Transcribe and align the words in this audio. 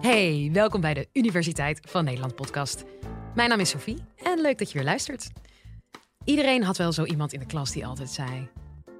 Hey, 0.00 0.50
welkom 0.52 0.80
bij 0.80 0.94
de 0.94 1.08
Universiteit 1.12 1.80
van 1.88 2.04
Nederland 2.04 2.34
podcast. 2.34 2.84
Mijn 3.34 3.48
naam 3.48 3.60
is 3.60 3.70
Sophie 3.70 4.04
en 4.22 4.40
leuk 4.40 4.58
dat 4.58 4.68
je 4.68 4.74
weer 4.74 4.86
luistert. 4.86 5.30
Iedereen 6.24 6.62
had 6.62 6.76
wel 6.76 6.92
zo 6.92 7.04
iemand 7.04 7.32
in 7.32 7.38
de 7.38 7.46
klas 7.46 7.72
die 7.72 7.86
altijd 7.86 8.10
zei: 8.10 8.48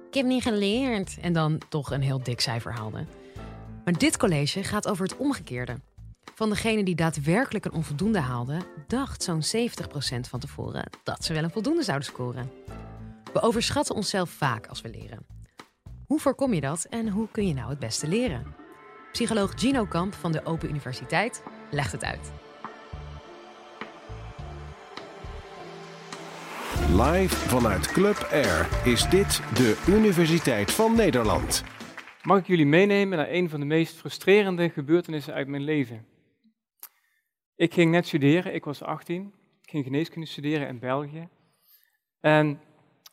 Ik 0.07 0.13
heb 0.13 0.25
niet 0.25 0.41
geleerd. 0.41 1.17
En 1.21 1.33
dan 1.33 1.61
toch 1.69 1.91
een 1.91 2.01
heel 2.01 2.23
dik 2.23 2.41
cijfer 2.41 2.73
haalde. 2.73 3.05
Maar 3.83 3.97
dit 3.97 4.17
college 4.17 4.63
gaat 4.63 4.87
over 4.87 5.03
het 5.03 5.17
omgekeerde. 5.17 5.75
Van 6.35 6.49
degene 6.49 6.83
die 6.83 6.95
daadwerkelijk 6.95 7.65
een 7.65 7.73
onvoldoende 7.73 8.19
haalde, 8.19 8.57
dacht 8.87 9.23
zo'n 9.23 9.41
70% 9.41 10.19
van 10.29 10.39
tevoren 10.39 10.89
dat 11.03 11.25
ze 11.25 11.33
wel 11.33 11.43
een 11.43 11.51
voldoende 11.51 11.83
zouden 11.83 12.07
scoren. 12.07 12.51
We 13.33 13.41
overschatten 13.41 13.95
onszelf 13.95 14.29
vaak 14.29 14.67
als 14.67 14.81
we 14.81 14.89
leren. 14.89 15.25
Hoe 16.05 16.19
voorkom 16.19 16.53
je 16.53 16.61
dat 16.61 16.83
en 16.89 17.09
hoe 17.09 17.27
kun 17.31 17.47
je 17.47 17.53
nou 17.53 17.69
het 17.69 17.79
beste 17.79 18.07
leren? 18.07 18.60
Psycholoog 19.11 19.51
Gino 19.55 19.85
Kamp 19.85 20.13
van 20.13 20.31
de 20.31 20.45
Open 20.45 20.69
Universiteit 20.69 21.43
legt 21.71 21.91
het 21.91 22.03
uit. 22.03 22.31
Live 26.89 27.35
vanuit 27.35 27.87
Club 27.91 28.27
Air 28.31 28.69
is 28.85 29.09
dit 29.09 29.41
de 29.55 29.83
Universiteit 29.87 30.71
van 30.71 30.95
Nederland. 30.95 31.63
Mag 32.23 32.39
ik 32.39 32.47
jullie 32.47 32.65
meenemen 32.65 33.17
naar 33.17 33.29
een 33.29 33.49
van 33.49 33.59
de 33.59 33.65
meest 33.65 33.95
frustrerende 33.95 34.69
gebeurtenissen 34.69 35.33
uit 35.33 35.47
mijn 35.47 35.63
leven? 35.63 36.05
Ik 37.55 37.73
ging 37.73 37.91
net 37.91 38.07
studeren, 38.07 38.53
ik 38.53 38.63
was 38.63 38.83
18. 38.83 39.33
Ik 39.61 39.69
ging 39.69 39.83
geneeskunde 39.83 40.27
studeren 40.27 40.67
in 40.67 40.79
België. 40.79 41.27
En 42.19 42.59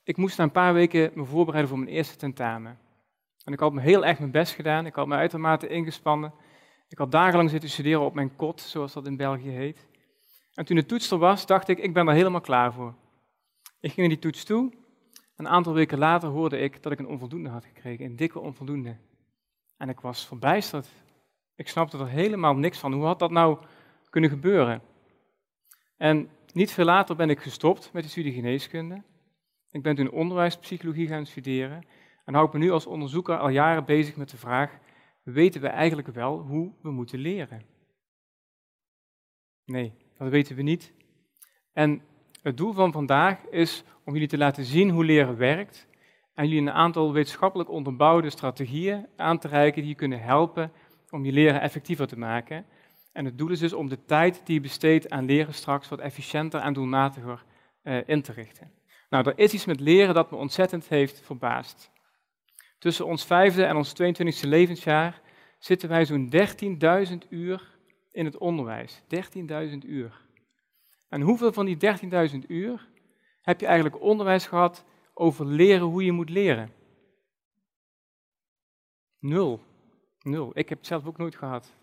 ik 0.04 0.16
moest 0.16 0.38
na 0.38 0.44
een 0.44 0.50
paar 0.50 0.74
weken 0.74 1.10
me 1.14 1.24
voorbereiden 1.24 1.70
voor 1.70 1.78
mijn 1.78 1.96
eerste 1.96 2.16
tentamen. 2.16 2.78
En 3.44 3.52
ik 3.52 3.60
had 3.60 3.72
me 3.72 3.80
heel 3.80 4.04
erg 4.04 4.18
mijn 4.18 4.30
best 4.30 4.54
gedaan. 4.54 4.86
Ik 4.86 4.94
had 4.94 5.06
me 5.06 5.14
uitermate 5.14 5.68
ingespannen. 5.68 6.32
Ik 6.88 6.98
had 6.98 7.12
dagenlang 7.12 7.50
zitten 7.50 7.70
studeren 7.70 8.00
op 8.00 8.14
mijn 8.14 8.36
kot, 8.36 8.60
zoals 8.60 8.92
dat 8.92 9.06
in 9.06 9.16
België 9.16 9.50
heet. 9.50 9.86
En 10.54 10.64
toen 10.64 10.76
de 10.76 10.86
toets 10.86 11.10
er 11.10 11.18
was, 11.18 11.46
dacht 11.46 11.68
ik, 11.68 11.78
ik 11.78 11.92
ben 11.92 12.08
er 12.08 12.14
helemaal 12.14 12.40
klaar 12.40 12.72
voor. 12.72 12.94
Ik 13.80 13.92
ging 13.92 13.96
naar 13.96 14.08
die 14.08 14.18
toets 14.18 14.44
toe. 14.44 14.72
Een 15.36 15.48
aantal 15.48 15.72
weken 15.72 15.98
later 15.98 16.28
hoorde 16.28 16.58
ik 16.58 16.82
dat 16.82 16.92
ik 16.92 16.98
een 16.98 17.06
onvoldoende 17.06 17.48
had 17.48 17.64
gekregen, 17.64 18.04
een 18.04 18.16
dikke 18.16 18.38
onvoldoende. 18.38 18.96
En 19.76 19.88
ik 19.88 20.00
was 20.00 20.26
verbijsterd. 20.26 20.88
Ik 21.54 21.68
snapte 21.68 21.98
er 21.98 22.08
helemaal 22.08 22.54
niks 22.54 22.78
van. 22.78 22.92
Hoe 22.92 23.04
had 23.04 23.18
dat 23.18 23.30
nou 23.30 23.58
kunnen 24.10 24.30
gebeuren? 24.30 24.82
En 25.96 26.30
niet 26.52 26.72
veel 26.72 26.84
later 26.84 27.16
ben 27.16 27.30
ik 27.30 27.40
gestopt 27.40 27.92
met 27.92 28.02
de 28.02 28.08
studie 28.08 28.32
geneeskunde. 28.32 29.02
Ik 29.70 29.82
ben 29.82 29.94
toen 29.94 30.10
onderwijspsychologie 30.10 31.06
gaan 31.06 31.26
studeren 31.26 31.84
en 32.28 32.34
hou 32.34 32.46
ik 32.46 32.52
me 32.52 32.58
nu 32.58 32.70
als 32.70 32.86
onderzoeker 32.86 33.38
al 33.38 33.48
jaren 33.48 33.84
bezig 33.84 34.16
met 34.16 34.30
de 34.30 34.36
vraag, 34.36 34.78
weten 35.22 35.60
we 35.60 35.66
eigenlijk 35.66 36.08
wel 36.08 36.38
hoe 36.38 36.72
we 36.82 36.90
moeten 36.90 37.18
leren? 37.18 37.62
Nee, 39.64 39.92
dat 40.18 40.28
weten 40.28 40.56
we 40.56 40.62
niet. 40.62 40.92
En 41.72 42.02
het 42.42 42.56
doel 42.56 42.72
van 42.72 42.92
vandaag 42.92 43.46
is 43.46 43.84
om 44.04 44.12
jullie 44.12 44.28
te 44.28 44.38
laten 44.38 44.64
zien 44.64 44.90
hoe 44.90 45.04
leren 45.04 45.36
werkt 45.36 45.86
en 46.34 46.48
jullie 46.48 46.60
een 46.60 46.74
aantal 46.74 47.12
wetenschappelijk 47.12 47.70
onderbouwde 47.70 48.30
strategieën 48.30 49.06
aan 49.16 49.38
te 49.38 49.48
reiken 49.48 49.80
die 49.80 49.90
je 49.90 49.96
kunnen 49.96 50.20
helpen 50.20 50.72
om 51.10 51.24
je 51.24 51.32
leren 51.32 51.60
effectiever 51.60 52.06
te 52.06 52.18
maken. 52.18 52.66
En 53.12 53.24
het 53.24 53.38
doel 53.38 53.50
is 53.50 53.58
dus 53.58 53.72
om 53.72 53.88
de 53.88 54.04
tijd 54.04 54.40
die 54.44 54.54
je 54.54 54.60
besteedt 54.60 55.10
aan 55.10 55.24
leren 55.24 55.54
straks 55.54 55.88
wat 55.88 55.98
efficiënter 55.98 56.60
en 56.60 56.72
doelmatiger 56.72 57.44
uh, 57.82 57.98
in 58.06 58.22
te 58.22 58.32
richten. 58.32 58.72
Nou, 59.10 59.28
er 59.28 59.38
is 59.38 59.52
iets 59.52 59.64
met 59.64 59.80
leren 59.80 60.14
dat 60.14 60.30
me 60.30 60.36
ontzettend 60.36 60.88
heeft 60.88 61.20
verbaasd. 61.20 61.96
Tussen 62.78 63.06
ons 63.06 63.24
vijfde 63.24 63.64
en 63.64 63.76
ons 63.76 63.92
22e 63.92 64.48
levensjaar 64.48 65.20
zitten 65.58 65.88
wij 65.88 66.04
zo'n 66.04 66.32
13.000 67.10 67.28
uur 67.28 67.76
in 68.10 68.24
het 68.24 68.38
onderwijs. 68.38 69.02
13.000 69.70 69.78
uur. 69.86 70.26
En 71.08 71.20
hoeveel 71.20 71.52
van 71.52 71.66
die 71.66 71.76
13.000 72.30 72.38
uur 72.48 72.88
heb 73.42 73.60
je 73.60 73.66
eigenlijk 73.66 74.00
onderwijs 74.02 74.46
gehad 74.46 74.84
over 75.14 75.46
leren 75.46 75.86
hoe 75.86 76.04
je 76.04 76.12
moet 76.12 76.30
leren? 76.30 76.72
Nul. 79.18 79.60
Nul. 80.22 80.50
Ik 80.54 80.68
heb 80.68 80.78
het 80.78 80.86
zelf 80.86 81.06
ook 81.06 81.18
nooit 81.18 81.36
gehad. 81.36 81.74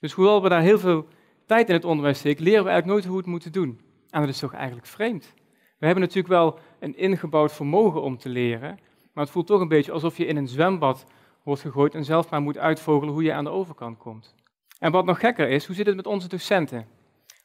Dus 0.00 0.12
hoewel 0.12 0.42
we 0.42 0.48
daar 0.48 0.62
heel 0.62 0.78
veel 0.78 1.06
tijd 1.46 1.68
in 1.68 1.74
het 1.74 1.84
onderwijs 1.84 2.18
steken, 2.18 2.44
leren 2.44 2.64
we 2.64 2.70
eigenlijk 2.70 2.92
nooit 2.92 3.04
hoe 3.04 3.14
we 3.14 3.22
het 3.22 3.30
moeten 3.30 3.52
doen. 3.52 3.80
En 4.10 4.20
dat 4.20 4.28
is 4.28 4.38
toch 4.38 4.54
eigenlijk 4.54 4.86
vreemd. 4.86 5.34
We 5.78 5.86
hebben 5.86 6.04
natuurlijk 6.04 6.34
wel 6.34 6.58
een 6.78 6.96
ingebouwd 6.96 7.52
vermogen 7.52 8.02
om 8.02 8.18
te 8.18 8.28
leren, 8.28 8.78
maar 9.12 9.24
het 9.24 9.32
voelt 9.32 9.46
toch 9.46 9.60
een 9.60 9.68
beetje 9.68 9.92
alsof 9.92 10.16
je 10.16 10.26
in 10.26 10.36
een 10.36 10.48
zwembad 10.48 11.06
wordt 11.42 11.60
gegooid 11.60 11.94
en 11.94 12.04
zelf 12.04 12.30
maar 12.30 12.42
moet 12.42 12.58
uitvogelen 12.58 13.14
hoe 13.14 13.22
je 13.22 13.32
aan 13.32 13.44
de 13.44 13.50
overkant 13.50 13.98
komt. 13.98 14.34
En 14.78 14.92
wat 14.92 15.04
nog 15.04 15.18
gekker 15.18 15.48
is, 15.48 15.66
hoe 15.66 15.74
zit 15.74 15.86
het 15.86 15.96
met 15.96 16.06
onze 16.06 16.28
docenten? 16.28 16.86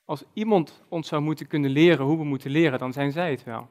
Als 0.06 0.24
iemand 0.34 0.84
ons 0.90 1.08
zou 1.08 1.22
moeten 1.22 1.48
kunnen 1.48 1.70
leren 1.70 2.06
hoe 2.06 2.18
we 2.18 2.24
moeten 2.24 2.52
leren, 2.52 2.80
dan 2.80 2.94
zijn 2.94 3.12
zij 3.12 3.32
het 3.32 3.44
wel. 3.44 3.68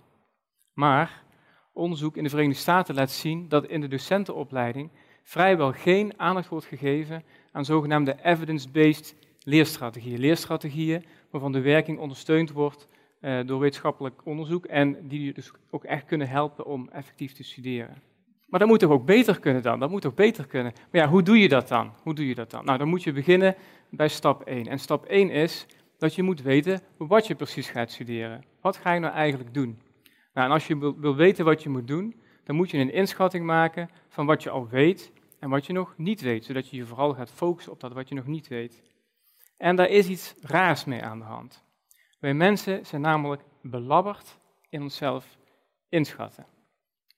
Maar 0.73 1.25
onderzoek 1.73 2.17
in 2.17 2.23
de 2.23 2.29
Verenigde 2.29 2.61
Staten 2.61 2.95
laat 2.95 3.11
zien 3.11 3.49
dat 3.49 3.67
in 3.67 3.81
de 3.81 3.89
docentenopleiding 3.89 4.91
vrijwel 5.23 5.73
geen 5.73 6.21
aandacht 6.21 6.49
wordt 6.49 6.67
gegeven 6.67 7.25
aan 7.53 7.65
zogenaamde 7.65 8.17
evidence-based 8.23 9.17
leerstrategieën. 9.39 10.19
Leerstrategieën 10.19 11.05
waarvan 11.31 11.53
de 11.53 11.61
werking 11.61 11.99
ondersteund 11.99 12.53
wordt 12.53 12.89
door 13.47 13.59
wetenschappelijk 13.59 14.21
onderzoek 14.25 14.65
en 14.65 15.09
die 15.09 15.25
je 15.25 15.33
dus 15.33 15.53
ook 15.71 15.85
echt 15.85 16.05
kunnen 16.05 16.29
helpen 16.29 16.67
om 16.67 16.89
effectief 16.93 17.33
te 17.33 17.43
studeren. 17.43 18.03
Maar 18.47 18.61
dat 18.61 18.69
moet 18.69 18.81
toch 18.81 18.91
ook 18.91 19.07
beter 19.07 19.41
kunnen 19.41 19.63
dan? 19.63 19.81
Dat 19.81 19.91
moet 19.91 20.03
toch 20.03 20.15
beter 20.15 20.47
kunnen? 20.47 20.73
Maar 20.91 21.01
ja, 21.01 21.09
hoe 21.09 21.23
doe 21.23 21.39
je 21.39 21.49
dat 21.49 21.69
dan? 21.69 21.93
Hoe 22.03 22.15
doe 22.15 22.29
je 22.29 22.35
dat 22.35 22.51
dan? 22.51 22.65
Nou, 22.65 22.79
dan 22.79 22.89
moet 22.89 23.03
je 23.03 23.13
beginnen 23.13 23.55
bij 23.91 24.09
stap 24.09 24.43
1. 24.43 24.67
En 24.67 24.79
stap 24.79 25.05
1 25.05 25.31
is 25.31 25.67
dat 25.99 26.15
je 26.15 26.23
moet 26.23 26.43
weten 26.43 26.81
wat 26.97 27.27
je 27.27 27.35
precies 27.35 27.69
gaat 27.71 27.91
studeren. 27.91 28.45
Wat 28.61 28.77
ga 28.77 28.93
je 28.93 29.01
nou 29.01 29.15
eigenlijk 29.15 29.55
doen? 29.55 29.79
Nou, 30.35 30.47
en 30.47 30.53
als 30.53 30.67
je 30.67 30.95
wil 31.01 31.17
weten 31.17 31.45
wat 31.45 31.63
je 31.63 31.69
moet 31.69 31.87
doen, 31.87 32.15
dan 32.45 32.57
moet 32.57 32.71
je 32.71 32.79
een 32.79 32.93
inschatting 32.93 33.45
maken 33.45 33.91
van 34.09 34.27
wat 34.27 34.43
je 34.43 34.51
al 34.51 34.69
weet 34.69 35.13
en 35.39 35.51
wat 35.51 35.67
je 35.67 35.73
nog 35.73 35.95
niet 35.97 36.21
weet, 36.21 36.45
zodat 36.45 36.71
je 36.71 36.77
je 36.77 36.85
vooral 36.85 37.15
gaat 37.15 37.31
focussen 37.31 37.73
op 37.73 37.81
dat 37.81 37.93
wat 37.93 38.09
je 38.09 38.15
nog 38.15 38.27
niet 38.27 38.49
weet. 38.49 38.83
En 39.57 39.77
daar 39.77 39.89
is 39.89 40.09
iets 40.09 40.35
raars 40.41 40.85
mee 40.85 41.03
aan 41.03 41.19
de 41.19 41.25
hand. 41.25 41.65
Wij 42.27 42.35
mensen 42.35 42.87
zijn 42.87 43.01
namelijk 43.01 43.43
belabberd 43.63 44.39
in 44.69 44.83
onszelf 44.83 45.37
inschatten. 45.89 46.47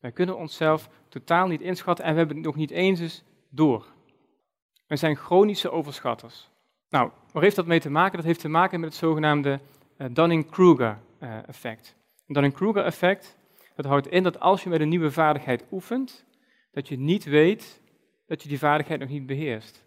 Wij 0.00 0.12
kunnen 0.12 0.36
onszelf 0.36 0.88
totaal 1.08 1.46
niet 1.46 1.60
inschatten 1.60 2.04
en 2.04 2.12
we 2.12 2.18
hebben 2.18 2.36
het 2.36 2.46
nog 2.46 2.56
niet 2.56 2.70
eens 2.70 3.00
eens 3.00 3.24
door. 3.50 3.86
Wij 4.86 4.96
zijn 4.96 5.16
chronische 5.16 5.70
overschatters. 5.70 6.50
Nou, 6.88 7.10
waar 7.32 7.42
heeft 7.42 7.56
dat 7.56 7.66
mee 7.66 7.80
te 7.80 7.90
maken? 7.90 8.16
Dat 8.16 8.26
heeft 8.26 8.40
te 8.40 8.48
maken 8.48 8.80
met 8.80 8.88
het 8.88 8.98
zogenaamde 8.98 9.60
Dunning-Kruger-effect. 10.10 11.96
Het 12.26 12.34
Dunning-Kruger-effect 12.34 13.36
dat 13.74 13.84
houdt 13.84 14.08
in 14.08 14.22
dat 14.22 14.40
als 14.40 14.62
je 14.62 14.68
met 14.68 14.80
een 14.80 14.88
nieuwe 14.88 15.10
vaardigheid 15.10 15.64
oefent, 15.70 16.24
dat 16.72 16.88
je 16.88 16.98
niet 16.98 17.24
weet 17.24 17.80
dat 18.26 18.42
je 18.42 18.48
die 18.48 18.58
vaardigheid 18.58 19.00
nog 19.00 19.08
niet 19.08 19.26
beheerst. 19.26 19.84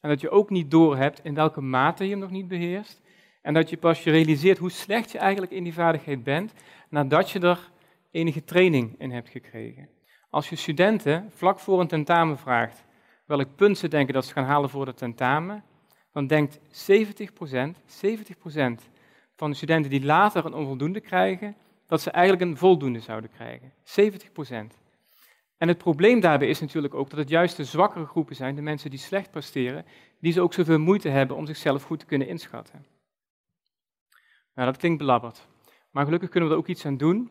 En 0.00 0.08
dat 0.08 0.20
je 0.20 0.30
ook 0.30 0.50
niet 0.50 0.70
doorhebt 0.70 1.24
in 1.24 1.34
welke 1.34 1.60
mate 1.60 2.04
je 2.04 2.10
hem 2.10 2.18
nog 2.18 2.30
niet 2.30 2.48
beheerst 2.48 3.04
en 3.46 3.54
dat 3.54 3.70
je 3.70 3.76
pas 3.76 4.04
je 4.04 4.10
realiseert 4.10 4.58
hoe 4.58 4.70
slecht 4.70 5.12
je 5.12 5.18
eigenlijk 5.18 5.52
in 5.52 5.64
die 5.64 5.74
vaardigheid 5.74 6.24
bent, 6.24 6.52
nadat 6.88 7.30
je 7.30 7.40
er 7.40 7.70
enige 8.10 8.44
training 8.44 8.94
in 8.98 9.10
hebt 9.10 9.28
gekregen. 9.28 9.88
Als 10.30 10.48
je 10.48 10.56
studenten 10.56 11.30
vlak 11.30 11.58
voor 11.58 11.80
een 11.80 11.86
tentamen 11.88 12.38
vraagt 12.38 12.84
welk 13.26 13.56
punt 13.56 13.78
ze 13.78 13.88
denken 13.88 14.14
dat 14.14 14.24
ze 14.24 14.32
gaan 14.32 14.44
halen 14.44 14.70
voor 14.70 14.86
het 14.86 14.96
tentamen, 14.96 15.64
dan 16.12 16.26
denkt 16.26 16.58
70%, 16.58 16.60
70% 16.60 16.62
van 19.36 19.50
de 19.50 19.56
studenten 19.56 19.90
die 19.90 20.04
later 20.04 20.44
een 20.44 20.54
onvoldoende 20.54 21.00
krijgen, 21.00 21.56
dat 21.86 22.00
ze 22.00 22.10
eigenlijk 22.10 22.50
een 22.50 22.56
voldoende 22.56 23.00
zouden 23.00 23.30
krijgen. 23.30 23.72
70%. 23.82 24.76
En 25.56 25.68
het 25.68 25.78
probleem 25.78 26.20
daarbij 26.20 26.48
is 26.48 26.60
natuurlijk 26.60 26.94
ook 26.94 27.10
dat 27.10 27.18
het 27.18 27.28
juist 27.28 27.56
de 27.56 27.64
zwakkere 27.64 28.06
groepen 28.06 28.36
zijn, 28.36 28.54
de 28.54 28.62
mensen 28.62 28.90
die 28.90 28.98
slecht 28.98 29.30
presteren, 29.30 29.84
die 30.20 30.32
ze 30.32 30.40
ook 30.40 30.54
zoveel 30.54 30.78
moeite 30.78 31.08
hebben 31.08 31.36
om 31.36 31.46
zichzelf 31.46 31.82
goed 31.82 31.98
te 31.98 32.06
kunnen 32.06 32.28
inschatten. 32.28 32.94
Nou, 34.56 34.68
dat 34.68 34.76
klinkt 34.76 34.98
belabberd. 34.98 35.46
Maar 35.90 36.04
gelukkig 36.04 36.28
kunnen 36.28 36.48
we 36.48 36.54
er 36.54 36.60
ook 36.60 36.68
iets 36.68 36.86
aan 36.86 36.96
doen. 36.96 37.30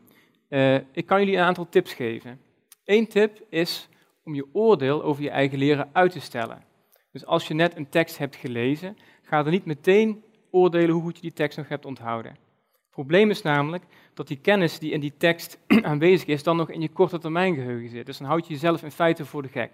Uh, 0.50 0.76
ik 0.76 1.06
kan 1.06 1.20
jullie 1.20 1.36
een 1.36 1.44
aantal 1.44 1.70
tips 1.70 1.94
geven. 1.94 2.42
Eén 2.84 3.08
tip 3.08 3.46
is 3.50 3.90
om 4.24 4.36
je 4.36 4.46
oordeel 4.54 5.04
over 5.04 5.24
je 5.24 5.30
eigen 5.30 5.58
leren 5.58 5.90
uit 5.92 6.12
te 6.12 6.20
stellen. 6.20 6.64
Dus 7.12 7.26
als 7.26 7.48
je 7.48 7.54
net 7.54 7.76
een 7.76 7.90
tekst 7.90 8.18
hebt 8.18 8.36
gelezen, 8.36 8.98
ga 9.22 9.46
er 9.46 9.52
niet 9.52 9.66
meteen 9.66 10.24
oordelen 10.52 10.90
hoe 10.90 11.02
goed 11.02 11.16
je 11.16 11.22
die 11.22 11.34
tekst 11.34 11.58
nog 11.58 11.68
hebt 11.68 11.86
onthouden. 11.86 12.32
Het 12.32 12.90
probleem 12.90 13.30
is 13.30 13.42
namelijk 13.42 13.84
dat 14.14 14.28
die 14.28 14.40
kennis 14.40 14.80
die 14.80 14.92
in 14.92 15.00
die 15.00 15.14
tekst 15.18 15.60
aanwezig 15.82 16.28
is, 16.28 16.44
dan 16.44 16.58
nog 16.58 16.70
in 16.70 16.82
je 16.82 16.90
korte 16.90 17.20
termijn 17.20 17.56
geheugen 17.56 17.90
zit. 17.90 18.06
Dus 18.06 18.18
dan 18.18 18.28
houd 18.28 18.48
je 18.48 18.54
jezelf 18.54 18.84
in 18.84 18.92
feite 18.92 19.26
voor 19.26 19.42
de 19.42 19.48
gek. 19.48 19.72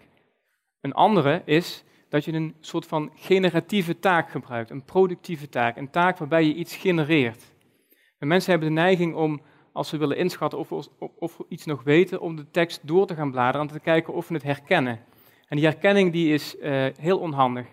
Een 0.82 0.94
andere 0.94 1.42
is 1.46 1.84
dat 2.12 2.26
je 2.26 2.34
een 2.34 2.56
soort 2.60 2.86
van 2.86 3.12
generatieve 3.16 4.00
taak 4.00 4.30
gebruikt, 4.30 4.70
een 4.70 4.84
productieve 4.84 5.50
taak, 5.50 5.78
een 5.78 5.90
taak 5.90 6.18
waarbij 6.18 6.46
je 6.46 6.54
iets 6.54 6.76
genereert. 6.76 7.54
En 8.18 8.28
mensen 8.28 8.52
hebben 8.52 8.70
de 8.70 8.82
neiging 8.82 9.16
om, 9.16 9.42
als 9.72 9.90
ze 9.90 9.98
willen 9.98 10.18
inschatten 10.18 10.60
of, 10.60 10.90
of, 11.20 11.40
iets 11.48 11.66
nog 11.66 11.84
weten, 11.84 12.22
om 12.22 12.36
de 12.36 12.52
tekst 12.52 12.88
door 12.88 13.08
te 13.08 13.16
gaan 13.16 13.32
bladeren 13.32 13.68
en 13.68 13.74
te 13.74 13.80
kijken 13.80 14.14
of 14.14 14.28
we 14.28 14.34
het 14.34 14.44
herkennen. 14.44 15.00
En 15.48 15.58
die 15.58 15.66
herkenning 15.66 16.12
die 16.12 16.34
is 16.34 16.56
uh, 16.56 16.86
heel 16.98 17.20
onhandig. 17.20 17.68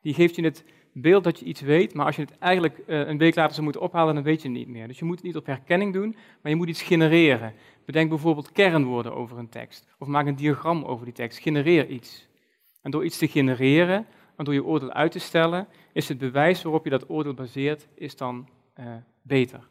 Die 0.00 0.14
geeft 0.14 0.36
je 0.36 0.44
het 0.44 0.64
beeld 0.92 1.24
dat 1.24 1.38
je 1.38 1.44
iets 1.44 1.60
weet, 1.60 1.94
maar 1.94 2.06
als 2.06 2.16
je 2.16 2.22
het 2.22 2.38
eigenlijk 2.38 2.78
eh, 2.78 2.98
een 2.98 3.18
week 3.18 3.34
later 3.34 3.52
zou 3.52 3.62
moeten 3.62 3.82
ophalen, 3.82 4.14
dan 4.14 4.22
weet 4.22 4.42
je 4.42 4.48
het 4.48 4.56
niet 4.56 4.68
meer. 4.68 4.88
Dus 4.88 4.98
je 4.98 5.04
moet 5.04 5.16
het 5.16 5.24
niet 5.24 5.36
op 5.36 5.46
herkenning 5.46 5.92
doen, 5.92 6.16
maar 6.42 6.52
je 6.52 6.58
moet 6.58 6.68
iets 6.68 6.82
genereren. 6.82 7.52
Bedenk 7.84 8.08
bijvoorbeeld 8.08 8.52
kernwoorden 8.52 9.14
over 9.14 9.38
een 9.38 9.48
tekst, 9.48 9.86
of 9.98 10.06
maak 10.06 10.26
een 10.26 10.36
diagram 10.36 10.84
over 10.84 11.04
die 11.04 11.14
tekst. 11.14 11.38
Genereer 11.38 11.88
iets. 11.88 12.30
En 12.82 12.90
door 12.90 13.04
iets 13.04 13.18
te 13.18 13.28
genereren, 13.28 14.06
en 14.36 14.44
door 14.44 14.54
je 14.54 14.64
oordeel 14.64 14.92
uit 14.92 15.12
te 15.12 15.18
stellen, 15.18 15.68
is 15.92 16.08
het 16.08 16.18
bewijs 16.18 16.62
waarop 16.62 16.84
je 16.84 16.90
dat 16.90 17.10
oordeel 17.10 17.34
baseert, 17.34 17.88
is 17.94 18.16
dan 18.16 18.48
uh, 18.80 18.94
beter. 19.22 19.68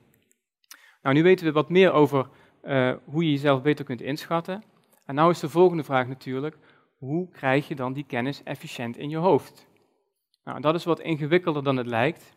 Nou, 1.01 1.15
nu 1.15 1.23
weten 1.23 1.45
we 1.45 1.51
wat 1.51 1.69
meer 1.69 1.91
over 1.91 2.29
uh, 2.63 2.93
hoe 3.05 3.23
je 3.23 3.31
jezelf 3.31 3.61
beter 3.61 3.85
kunt 3.85 4.01
inschatten. 4.01 4.63
En 5.05 5.15
nou 5.15 5.31
is 5.31 5.39
de 5.39 5.49
volgende 5.49 5.83
vraag 5.83 6.07
natuurlijk, 6.07 6.57
hoe 6.97 7.29
krijg 7.29 7.67
je 7.67 7.75
dan 7.75 7.93
die 7.93 8.05
kennis 8.05 8.43
efficiënt 8.43 8.97
in 8.97 9.09
je 9.09 9.17
hoofd? 9.17 9.67
Nou, 10.43 10.61
dat 10.61 10.75
is 10.75 10.83
wat 10.83 10.99
ingewikkelder 10.99 11.63
dan 11.63 11.77
het 11.77 11.87
lijkt. 11.87 12.35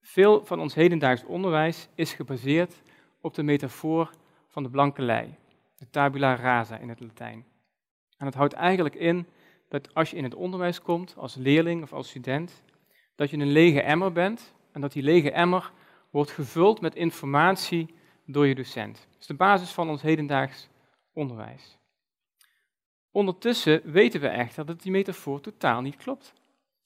Veel 0.00 0.44
van 0.44 0.60
ons 0.60 0.74
hedendaags 0.74 1.24
onderwijs 1.24 1.88
is 1.94 2.12
gebaseerd 2.12 2.82
op 3.20 3.34
de 3.34 3.42
metafoor 3.42 4.10
van 4.48 4.62
de 4.62 4.70
blanke 4.70 5.02
lei, 5.02 5.34
de 5.76 5.90
tabula 5.90 6.34
rasa 6.34 6.78
in 6.78 6.88
het 6.88 7.00
Latijn. 7.00 7.44
En 8.16 8.26
het 8.26 8.34
houdt 8.34 8.52
eigenlijk 8.52 8.94
in 8.94 9.26
dat 9.72 9.94
als 9.94 10.10
je 10.10 10.16
in 10.16 10.24
het 10.24 10.34
onderwijs 10.34 10.80
komt, 10.80 11.14
als 11.16 11.34
leerling 11.34 11.82
of 11.82 11.92
als 11.92 12.08
student, 12.08 12.62
dat 13.14 13.30
je 13.30 13.36
een 13.36 13.52
lege 13.52 13.82
emmer 13.82 14.12
bent 14.12 14.54
en 14.72 14.80
dat 14.80 14.92
die 14.92 15.02
lege 15.02 15.30
emmer 15.30 15.72
wordt 16.10 16.30
gevuld 16.30 16.80
met 16.80 16.94
informatie 16.94 17.94
door 18.26 18.46
je 18.46 18.54
docent. 18.54 19.06
Dat 19.10 19.20
is 19.20 19.26
de 19.26 19.34
basis 19.34 19.70
van 19.70 19.88
ons 19.88 20.02
hedendaags 20.02 20.68
onderwijs. 21.12 21.78
Ondertussen 23.10 23.92
weten 23.92 24.20
we 24.20 24.28
echter 24.28 24.66
dat 24.66 24.82
die 24.82 24.92
metafoor 24.92 25.40
totaal 25.40 25.80
niet 25.80 25.96
klopt. 25.96 26.32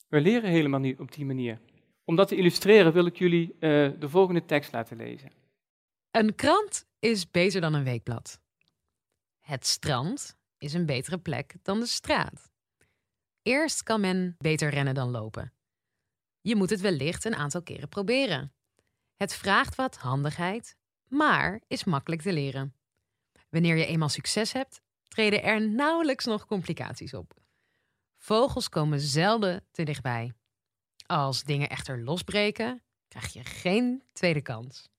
We 0.07 0.21
leren 0.21 0.49
helemaal 0.49 0.79
niet 0.79 0.99
op 0.99 1.11
die 1.11 1.25
manier. 1.25 1.59
Om 2.03 2.15
dat 2.15 2.27
te 2.27 2.35
illustreren 2.35 2.93
wil 2.93 3.05
ik 3.05 3.17
jullie 3.17 3.47
uh, 3.53 3.59
de 3.99 4.09
volgende 4.09 4.45
tekst 4.45 4.71
laten 4.71 4.97
lezen. 4.97 5.31
Een 6.11 6.35
krant 6.35 6.85
is 6.99 7.31
beter 7.31 7.61
dan 7.61 7.73
een 7.73 7.83
weekblad. 7.83 8.39
Het 9.39 9.65
strand 9.65 10.37
is 10.57 10.73
een 10.73 10.85
betere 10.85 11.17
plek 11.17 11.55
dan 11.61 11.79
de 11.79 11.85
straat. 11.85 12.55
Eerst 13.47 13.83
kan 13.83 14.01
men 14.01 14.35
beter 14.37 14.69
rennen 14.69 14.93
dan 14.93 15.11
lopen. 15.11 15.53
Je 16.41 16.55
moet 16.55 16.69
het 16.69 16.81
wellicht 16.81 17.25
een 17.25 17.35
aantal 17.35 17.63
keren 17.63 17.89
proberen. 17.89 18.53
Het 19.15 19.35
vraagt 19.35 19.75
wat 19.75 19.97
handigheid, 19.97 20.77
maar 21.07 21.61
is 21.67 21.83
makkelijk 21.83 22.21
te 22.21 22.33
leren. 22.33 22.75
Wanneer 23.49 23.75
je 23.75 23.85
eenmaal 23.85 24.09
succes 24.09 24.53
hebt, 24.53 24.81
treden 25.07 25.43
er 25.43 25.69
nauwelijks 25.69 26.25
nog 26.25 26.45
complicaties 26.45 27.13
op. 27.13 27.33
Vogels 28.17 28.69
komen 28.69 28.99
zelden 28.99 29.65
te 29.71 29.83
dichtbij. 29.83 30.33
Als 31.05 31.43
dingen 31.43 31.69
echter 31.69 32.03
losbreken, 32.03 32.83
krijg 33.07 33.33
je 33.33 33.43
geen 33.43 34.03
tweede 34.13 34.41
kans. 34.41 34.89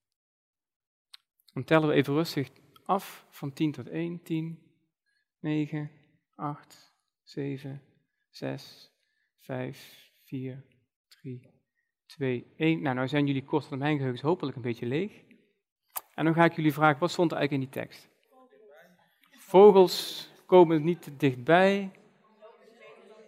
Dan 1.52 1.64
tellen 1.64 1.88
we 1.88 1.94
even 1.94 2.14
rustig 2.14 2.48
af 2.84 3.26
van 3.30 3.52
10 3.52 3.72
tot 3.72 3.88
1. 3.88 4.22
10, 4.22 4.58
9, 5.40 5.90
8, 6.34 6.92
7, 7.22 7.82
6, 8.38 8.90
5, 9.38 10.10
4, 10.24 10.64
3, 11.08 11.50
2, 12.06 12.46
1. 12.56 12.82
Nou, 12.82 12.94
nou 12.94 13.08
zijn 13.08 13.26
jullie 13.26 13.44
kort 13.44 13.70
mijn 13.70 13.96
geheugen 13.96 14.28
hopelijk 14.28 14.56
een 14.56 14.62
beetje 14.62 14.86
leeg. 14.86 15.12
En 16.14 16.24
dan 16.24 16.34
ga 16.34 16.44
ik 16.44 16.52
jullie 16.52 16.72
vragen, 16.72 17.00
wat 17.00 17.10
stond 17.10 17.30
er 17.30 17.36
eigenlijk 17.36 17.66
in 17.66 17.72
die 17.72 17.82
tekst? 17.82 18.08
Vogels 19.30 20.28
komen 20.46 20.84
niet 20.84 21.02
te 21.02 21.16
dichtbij. 21.16 21.90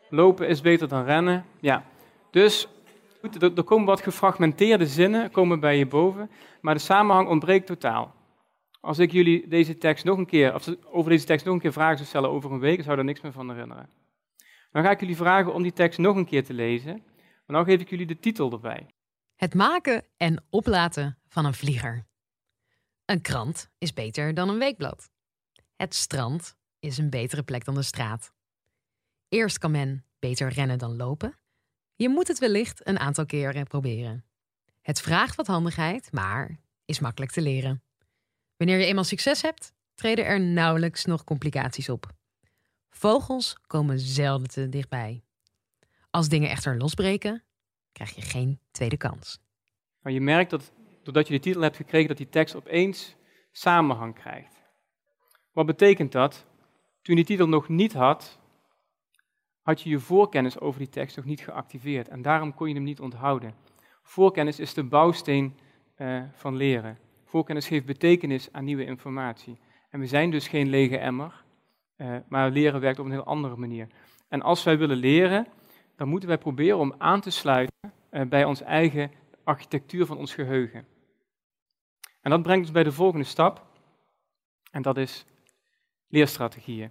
Lopen 0.09 0.49
is 0.49 0.61
beter 0.61 0.89
dan 0.89 1.05
rennen. 1.05 1.45
Ja, 1.61 1.85
dus 2.31 2.69
goed, 3.21 3.43
er, 3.43 3.65
komen 3.65 3.87
wat 3.87 4.01
gefragmenteerde 4.01 4.87
zinnen 4.87 5.31
komen 5.31 5.61
bij 5.61 5.79
je 5.79 5.87
boven, 5.87 6.31
maar 6.61 6.75
de 6.75 6.81
samenhang 6.81 7.29
ontbreekt 7.29 7.67
totaal. 7.67 8.15
Als 8.81 8.99
ik 8.99 9.13
jullie 9.13 9.49
deze 9.49 9.79
tekst 9.79 10.05
nog 10.05 10.19
een 10.19 10.27
keer, 10.27 10.55
of 10.55 10.69
over 10.85 11.11
deze 11.11 11.27
tekst 11.27 11.45
nog 11.45 11.55
een 11.55 11.61
keer 11.61 11.73
vragen 11.73 11.97
zou 11.97 12.09
stellen 12.09 12.31
over 12.31 12.53
een 12.53 12.61
week, 12.61 12.83
zou 12.83 12.99
er 12.99 13.05
niks 13.05 13.21
meer 13.21 13.33
van 13.33 13.51
herinneren. 13.51 14.00
Dan 14.71 14.83
ga 14.83 14.91
ik 14.91 15.01
jullie 15.01 15.17
vragen 15.17 15.55
om 15.55 15.63
die 15.63 15.73
tekst 15.73 15.99
nog 15.99 16.17
een 16.17 16.27
keer 16.27 16.45
te 16.45 16.55
lezen. 16.55 17.03
Maar 17.47 17.59
nu 17.59 17.65
geef 17.65 17.81
ik 17.81 17.91
jullie 17.91 18.07
de 18.07 18.19
titel 18.19 18.53
erbij. 18.53 18.87
Het 19.37 19.55
maken 19.55 20.05
en 20.17 20.45
oplaten 20.51 21.19
van 21.29 21.45
een 21.45 21.55
vlieger. 21.55 22.07
Een 23.05 23.21
krant 23.21 23.71
is 23.79 23.93
beter 23.93 24.35
dan 24.35 24.49
een 24.49 24.59
weekblad. 24.59 25.11
Het 25.77 25.95
strand 25.95 26.57
is 26.79 26.99
een 26.99 27.11
betere 27.11 27.43
plek 27.43 27.65
dan 27.65 27.75
de 27.75 27.83
straat. 27.83 28.33
Eerst 29.29 29.59
kan 29.59 29.71
men 29.71 30.05
beter 30.19 30.49
rennen 30.49 30.79
dan 30.79 30.97
lopen. 30.97 31.39
Je 31.95 32.09
moet 32.09 32.29
het 32.29 32.39
wellicht 32.39 32.87
een 32.87 32.99
aantal 32.99 33.27
keren 33.27 33.67
proberen. 33.67 34.25
Het 34.83 35.01
vraagt 35.01 35.37
wat 35.37 35.47
handigheid, 35.47 36.13
maar 36.13 36.61
is 36.85 37.01
makkelijk 37.01 37.33
te 37.33 37.41
leren. 37.41 37.83
Wanneer 38.57 38.79
je 38.79 38.85
eenmaal 38.85 39.05
succes 39.05 39.43
hebt, 39.43 39.73
treden 39.95 40.25
er 40.25 40.41
nauwelijks 40.41 41.05
nog 41.05 41.25
complicaties 41.25 41.89
op. 41.89 42.19
Vogels 42.91 43.59
komen 43.67 43.99
zelden 43.99 44.49
te 44.49 44.69
dichtbij. 44.69 45.23
Als 46.11 46.29
dingen 46.29 46.51
echter 46.51 46.77
losbreken, 46.77 47.43
krijg 47.93 48.15
je 48.15 48.23
geen 48.23 48.61
tweede 48.71 48.97
kans. 48.97 49.41
Maar 50.01 50.13
je 50.13 50.21
merkt 50.21 50.51
dat 50.51 50.73
doordat 51.03 51.27
je 51.29 51.35
de 51.35 51.41
titel 51.41 51.63
hebt 51.63 51.77
gekregen, 51.77 52.09
dat 52.09 52.17
die 52.17 52.29
tekst 52.29 52.57
opeens 52.57 53.17
samenhang 53.53 54.15
krijgt. 54.15 54.63
Wat 55.53 55.67
betekent 55.67 56.13
dat? 56.13 56.47
Toen 57.03 57.17
je 57.17 57.25
die 57.25 57.25
titel 57.25 57.49
nog 57.49 57.69
niet 57.69 57.93
had, 57.93 58.41
had 59.63 59.81
je 59.81 59.91
je 59.91 59.99
voorkennis 59.99 60.59
over 60.59 60.79
die 60.79 60.89
tekst 60.89 61.17
nog 61.17 61.25
niet 61.25 61.41
geactiveerd. 61.41 62.09
En 62.09 62.23
daarom 62.23 62.55
kon 62.55 62.69
je 62.69 62.75
hem 62.75 62.83
niet 62.83 63.01
onthouden. 63.01 63.55
Voorkennis 64.03 64.59
is 64.59 64.75
de 64.75 64.85
bouwsteen 64.85 65.59
uh, 65.99 66.23
van 66.33 66.57
leren. 66.57 66.99
Voorkennis 67.25 67.67
geeft 67.67 67.87
betekenis 67.87 68.53
aan 68.53 68.65
nieuwe 68.65 68.85
informatie. 68.85 69.59
En 69.91 70.01
we 70.01 70.07
zijn 70.07 70.31
dus 70.31 70.49
geen 70.49 70.69
lege 70.69 70.99
emmer, 70.99 71.45
uh, 72.01 72.17
maar 72.29 72.51
leren 72.51 72.81
werkt 72.81 72.99
op 72.99 73.05
een 73.05 73.11
heel 73.11 73.25
andere 73.25 73.57
manier. 73.57 73.87
En 74.29 74.43
als 74.43 74.65
wij 74.65 74.79
willen 74.79 74.97
leren, 74.97 75.47
dan 75.97 76.09
moeten 76.09 76.29
wij 76.29 76.39
proberen 76.39 76.79
om 76.79 76.95
aan 76.99 77.21
te 77.21 77.31
sluiten 77.31 77.93
uh, 78.11 78.23
bij 78.23 78.45
onze 78.45 78.65
eigen 78.65 79.11
architectuur 79.45 80.07
van 80.07 80.19
ons 80.19 80.35
geheugen. 80.35 80.87
En 82.21 82.31
dat 82.31 82.43
brengt 82.43 82.63
ons 82.63 82.73
bij 82.73 82.83
de 82.83 82.93
volgende 82.93 83.25
stap, 83.25 83.67
en 84.71 84.83
dat 84.83 84.97
is 84.97 85.27
leerstrategieën. 86.09 86.91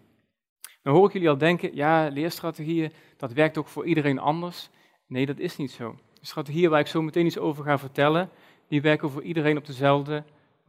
Dan 0.81 0.93
hoor 0.93 1.07
ik 1.07 1.13
jullie 1.13 1.29
al 1.29 1.37
denken, 1.37 1.75
ja, 1.75 2.07
leerstrategieën, 2.07 2.91
dat 3.17 3.33
werkt 3.33 3.57
ook 3.57 3.67
voor 3.67 3.85
iedereen 3.85 4.19
anders. 4.19 4.69
Nee, 5.07 5.25
dat 5.25 5.39
is 5.39 5.57
niet 5.57 5.71
zo. 5.71 5.99
De 6.13 6.25
strategieën 6.25 6.69
waar 6.69 6.79
ik 6.79 6.87
zo 6.87 7.01
meteen 7.01 7.25
iets 7.25 7.37
over 7.37 7.63
ga 7.63 7.77
vertellen, 7.77 8.29
die 8.67 8.81
werken 8.81 9.09
voor 9.09 9.23
iedereen 9.23 9.57
op 9.57 9.65
dezelfde 9.65 10.23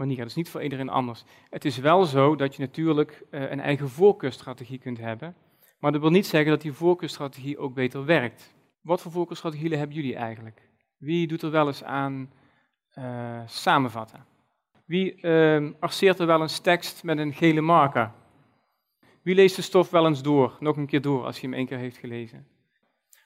Dat 0.08 0.26
is 0.26 0.34
niet 0.34 0.50
voor 0.50 0.62
iedereen 0.62 0.88
anders. 0.88 1.24
Het 1.50 1.64
is 1.64 1.78
wel 1.78 2.04
zo 2.04 2.36
dat 2.36 2.54
je 2.54 2.62
natuurlijk 2.62 3.22
uh, 3.30 3.50
een 3.50 3.60
eigen 3.60 3.88
voorkeurstrategie 3.88 4.78
kunt 4.78 4.98
hebben, 4.98 5.34
maar 5.78 5.92
dat 5.92 6.00
wil 6.00 6.10
niet 6.10 6.26
zeggen 6.26 6.50
dat 6.50 6.60
die 6.60 6.72
voorkeurstrategie 6.72 7.58
ook 7.58 7.74
beter 7.74 8.04
werkt. 8.04 8.54
Wat 8.80 9.00
voor 9.00 9.12
voorkeurstrategieën 9.12 9.78
hebben 9.78 9.96
jullie 9.96 10.16
eigenlijk? 10.16 10.68
Wie 10.98 11.26
doet 11.26 11.42
er 11.42 11.50
wel 11.50 11.66
eens 11.66 11.84
aan 11.84 12.30
uh, 12.98 13.40
samenvatten? 13.46 14.24
Wie 14.86 15.22
uh, 15.22 16.20
er 16.20 16.26
wel 16.26 16.40
eens 16.40 16.58
tekst 16.58 17.02
met 17.02 17.18
een 17.18 17.32
gele 17.32 17.60
marker? 17.60 18.12
Wie 19.22 19.34
leest 19.34 19.56
de 19.56 19.62
stof 19.62 19.90
wel 19.90 20.06
eens 20.06 20.22
door, 20.22 20.56
nog 20.60 20.76
een 20.76 20.86
keer 20.86 21.00
door, 21.00 21.24
als 21.24 21.40
hij 21.40 21.48
hem 21.48 21.58
één 21.58 21.66
keer 21.66 21.78
heeft 21.78 21.96
gelezen? 21.96 22.46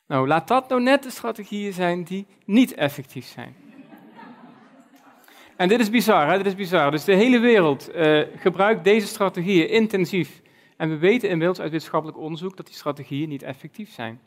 Nou, 0.07 0.27
laat 0.27 0.49
dat 0.49 0.69
nou 0.69 0.83
net 0.83 1.03
de 1.03 1.11
strategieën 1.11 1.73
zijn 1.73 2.05
die 2.05 2.27
niet 2.45 2.75
effectief 2.75 3.25
zijn. 3.25 3.55
En 5.57 5.69
dit 5.69 5.81
is 5.81 5.91
bizar, 5.91 6.31
hè? 6.31 6.37
dit 6.37 6.47
is 6.47 6.55
bizar. 6.55 6.91
Dus 6.91 7.05
de 7.05 7.15
hele 7.15 7.39
wereld 7.39 7.95
uh, 7.95 8.23
gebruikt 8.37 8.85
deze 8.85 9.07
strategieën 9.07 9.69
intensief. 9.69 10.43
En 10.77 10.89
we 10.89 10.99
weten 10.99 11.29
inmiddels 11.29 11.61
uit 11.61 11.71
wetenschappelijk 11.71 12.19
onderzoek 12.19 12.57
dat 12.57 12.67
die 12.67 12.75
strategieën 12.75 13.29
niet 13.29 13.43
effectief 13.43 13.91
zijn. 13.91 14.21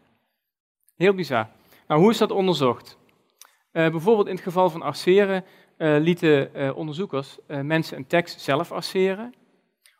Heel 0.96 1.14
bizar. 1.14 1.50
Nou, 1.88 2.02
hoe 2.02 2.12
is 2.12 2.18
dat 2.18 2.32
onderzocht? 2.32 2.98
Uh, 3.74 3.90
bijvoorbeeld 3.90 4.28
in 4.28 4.36
het 4.36 4.44
geval 4.44 4.70
van 4.70 4.82
arceren 4.82 5.46
uh, 5.78 5.98
lieten 6.00 6.76
onderzoekers 6.76 7.38
mensen 7.48 7.98
een 7.98 8.08
tekst 8.08 8.42
zelf 8.42 8.72
arceren. 8.72 9.34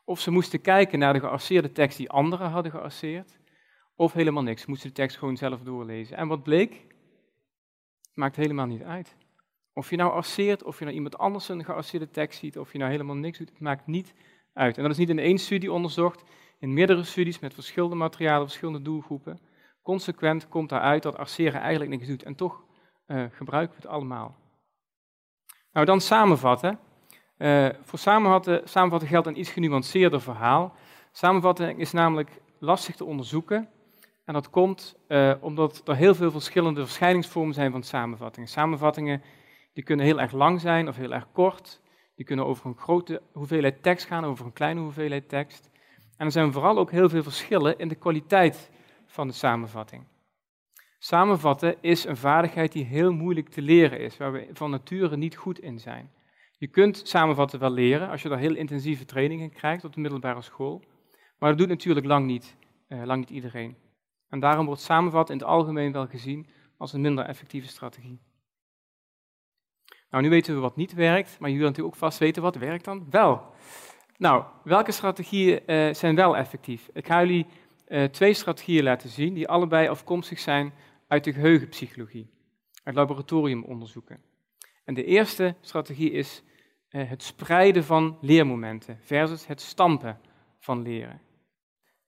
Of 0.06 0.20
ze 0.20 0.32
moesten 0.32 0.62
kijken 0.62 1.00
naar 1.00 1.14
de 1.14 1.20
gearceerde 1.20 1.72
tekst 1.72 1.98
die 1.98 2.10
anderen 2.10 2.50
hadden 2.50 2.72
gearceerd. 2.72 3.40
Of 3.96 4.14
helemaal 4.14 4.44
niks, 4.44 4.66
moesten 4.66 4.90
de 4.90 4.96
tekst 4.96 5.18
gewoon 5.18 5.38
zelf 5.38 5.62
doorlezen. 5.62 6.18
En 6.18 6.28
wat 6.28 6.44
bleek? 6.44 6.86
Maakt 8.14 8.36
helemaal 8.36 8.66
niet 8.66 8.84
uit. 8.84 9.16
Of 9.78 9.90
je 9.90 9.96
nou 9.96 10.12
arceert, 10.12 10.64
of 10.64 10.78
je 10.80 10.84
nou 10.84 10.96
iemand 10.96 11.18
anders 11.18 11.50
een 11.50 11.66
gearceerde 11.66 12.10
tekst 12.10 12.40
ziet, 12.40 12.58
of 12.58 12.72
je 12.72 12.78
nou 12.78 12.92
helemaal 12.92 13.16
niks 13.16 13.38
doet, 13.38 13.50
het 13.50 13.60
maakt 13.60 13.88
niet 13.88 14.14
uit. 14.54 14.78
En 14.78 14.82
dat 14.82 14.92
is 14.92 14.98
niet 14.98 15.10
in 15.10 15.20
één 15.20 15.38
studie 15.38 15.72
onderzocht, 15.72 16.24
in 16.60 16.74
meerdere 16.74 17.04
studies 17.04 17.40
met 17.40 17.54
verschillende 17.54 17.96
materialen, 17.96 18.48
verschillende 18.48 18.82
doelgroepen. 18.82 19.40
Consequent 19.82 20.50
komt 20.50 20.70
daaruit 20.70 21.04
dat 21.04 21.18
arceren 21.18 21.62
eigenlijk 21.62 21.92
niks 21.92 22.08
doet. 22.08 22.24
En 22.24 22.36
toch 22.36 22.64
uh, 23.08 23.24
gebruiken 23.32 23.76
we 23.76 23.82
het 23.82 23.92
allemaal. 23.92 24.36
Nou, 25.72 25.86
dan 25.86 26.02
samenvatten. 26.02 26.80
Uh, 27.38 27.70
voor 27.82 28.00
samenvatten, 28.00 28.62
samenvatten 28.64 29.10
geldt 29.10 29.28
een 29.28 29.40
iets 29.40 29.50
genuanceerder 29.50 30.22
verhaal. 30.22 30.76
Samenvatting 31.12 31.80
is 31.80 31.92
namelijk 31.92 32.42
lastig 32.60 32.96
te 32.96 33.06
onderzoeken 33.06 33.70
En 34.26 34.34
dat 34.34 34.50
komt 34.50 34.96
uh, 35.08 35.34
omdat 35.40 35.82
er 35.86 35.96
heel 35.96 36.16
veel 36.16 36.32
verschillende 36.32 36.86
verschijningsvormen 36.86 37.54
zijn 37.54 37.72
van 37.72 37.84
samenvattingen. 37.84 38.50
Samenvattingen 38.50 39.22
die 39.78 39.86
kunnen 39.86 40.06
heel 40.06 40.20
erg 40.20 40.32
lang 40.32 40.62
zijn 40.62 40.88
of 40.88 40.96
heel 40.96 41.14
erg 41.14 41.32
kort. 41.32 41.82
Die 42.16 42.26
kunnen 42.26 42.46
over 42.46 42.66
een 42.66 42.78
grote 42.78 43.22
hoeveelheid 43.32 43.84
tekst 43.84 44.06
gaan, 44.06 44.26
over 44.26 44.46
een 44.46 44.54
kleine 44.54 44.80
hoeveelheid 44.80 45.30
tekst. 45.30 45.70
En 46.18 46.26
er 46.26 46.32
zijn 46.32 46.54
vooral 46.54 46.78
ook 46.78 46.92
heel 46.92 47.10
veel 47.10 47.24
verschillen 47.24 47.78
in 47.78 47.88
de 47.88 47.96
kwaliteit 47.96 48.72
van 49.06 49.28
de 49.28 49.34
samenvatting. 49.34 50.04
Samenvatten 51.00 51.76
is 51.82 52.06
een 52.06 52.18
vaardigheid 52.18 52.72
die 52.72 52.86
heel 52.86 53.12
moeilijk 53.12 53.50
te 53.50 53.62
leren 53.62 54.00
is, 54.00 54.18
waar 54.18 54.32
we 54.32 54.48
van 54.54 54.70
nature 54.70 55.18
niet 55.18 55.36
goed 55.36 55.60
in 55.60 55.80
zijn. 55.80 56.12
Je 56.58 56.68
kunt 56.68 57.02
samenvatten 57.04 57.60
wel 57.60 57.72
leren 57.72 58.10
als 58.10 58.22
je 58.22 58.30
daar 58.30 58.40
heel 58.40 58.56
intensieve 58.56 59.06
trainingen 59.06 59.52
krijgt 59.52 59.86
op 59.86 59.94
de 59.94 60.02
middelbare 60.02 60.42
school, 60.42 60.84
maar 61.40 61.50
dat 61.50 61.58
doet 61.58 61.68
natuurlijk 61.68 62.06
lang 62.06 62.26
niet, 62.26 62.56
uh, 62.90 63.04
lang 63.04 63.20
niet 63.20 63.30
iedereen. 63.30 63.76
En 64.30 64.40
daarom 64.40 64.66
wordt 64.66 64.82
samenvatten 64.82 65.36
in 65.36 65.42
het 65.42 65.50
algemeen 65.50 65.92
wel 65.92 66.08
gezien 66.08 66.48
als 66.78 66.94
een 66.94 67.02
minder 67.02 67.26
effectieve 67.26 67.68
strategie. 67.68 68.27
Nou, 70.10 70.24
nu 70.24 70.30
weten 70.30 70.54
we 70.54 70.60
wat 70.60 70.76
niet 70.76 70.94
werkt, 70.94 71.40
maar 71.40 71.50
jullie 71.50 71.66
natuurlijk 71.66 71.96
ook 71.96 72.02
vast 72.02 72.20
weten 72.20 72.42
wat 72.42 72.56
werkt 72.56 72.86
dan 72.86 73.08
wel. 73.10 73.54
Nou, 74.18 74.44
welke 74.64 74.92
strategieën 74.92 75.62
uh, 75.66 75.94
zijn 75.94 76.16
wel 76.16 76.38
effectief? 76.38 76.90
Ik 76.94 77.06
ga 77.06 77.20
jullie 77.20 77.46
uh, 77.88 78.04
twee 78.04 78.34
strategieën 78.34 78.84
laten 78.84 79.10
zien 79.10 79.34
die 79.34 79.48
allebei 79.48 79.88
afkomstig 79.88 80.40
zijn 80.40 80.74
uit 81.08 81.24
de 81.24 81.34
geheugenpsychologie, 81.34 82.30
uit 82.84 82.96
laboratoriumonderzoeken. 82.96 84.22
En 84.84 84.94
de 84.94 85.04
eerste 85.04 85.56
strategie 85.62 86.12
is 86.12 86.44
uh, 86.90 87.10
het 87.10 87.24
spreiden 87.24 87.84
van 87.84 88.18
leermomenten 88.22 89.00
versus 89.02 89.48
het 89.48 89.62
stampen 89.62 90.20
van 90.60 90.82
leren. 90.82 91.22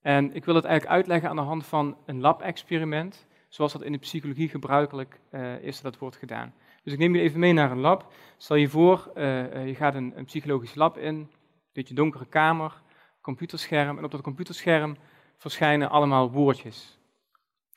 En 0.00 0.34
ik 0.34 0.44
wil 0.44 0.54
het 0.54 0.64
eigenlijk 0.64 0.96
uitleggen 0.96 1.28
aan 1.28 1.36
de 1.36 1.42
hand 1.42 1.66
van 1.66 1.96
een 2.06 2.20
lab-experiment, 2.20 3.26
zoals 3.48 3.72
dat 3.72 3.82
in 3.82 3.92
de 3.92 3.98
psychologie 3.98 4.48
gebruikelijk 4.48 5.20
is 5.60 5.80
dat 5.80 5.98
wordt 5.98 6.16
gedaan. 6.16 6.54
Dus 6.82 6.92
ik 6.92 6.98
neem 6.98 7.14
je 7.14 7.20
even 7.20 7.40
mee 7.40 7.52
naar 7.52 7.70
een 7.70 7.80
lab. 7.80 8.12
Stel 8.36 8.56
je 8.56 8.68
voor, 8.68 9.12
uh, 9.16 9.66
je 9.66 9.74
gaat 9.74 9.94
een, 9.94 10.12
een, 10.16 10.24
psychologisch 10.24 10.74
lab 10.74 10.98
in, 10.98 11.14
een 11.14 11.28
beetje 11.72 11.94
donkere 11.94 12.26
kamer, 12.26 12.82
computerscherm, 13.20 13.98
en 13.98 14.04
op 14.04 14.10
dat 14.10 14.20
computerscherm 14.20 14.96
verschijnen 15.36 15.90
allemaal 15.90 16.30
woordjes. 16.30 16.98